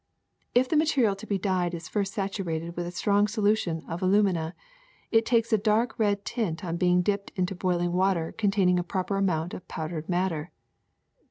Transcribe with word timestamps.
If 0.55 0.67
the 0.67 0.75
material 0.75 1.15
to 1.15 1.27
be 1.27 1.37
dyed 1.37 1.75
is 1.75 1.87
first 1.87 2.15
saturated 2.15 2.75
with 2.75 2.87
a 2.87 2.91
strong 2.91 3.27
solution 3.27 3.85
of 3.87 4.01
alumina, 4.01 4.55
it 5.11 5.27
takes 5.27 5.53
a 5.53 5.59
dark 5.59 5.99
red 5.99 6.25
tint 6.25 6.65
on 6.65 6.75
being 6.77 7.03
dipped 7.03 7.31
into 7.35 7.53
boiling 7.53 7.93
water 7.93 8.31
containing 8.35 8.79
a 8.79 8.83
proper 8.83 9.17
amount 9.17 9.53
of 9.53 9.67
powdered 9.67 10.09
madder. 10.09 10.49